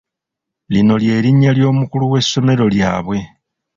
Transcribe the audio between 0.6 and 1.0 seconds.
Lino